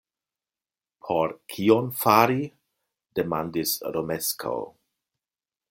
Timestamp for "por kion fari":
1.07-2.39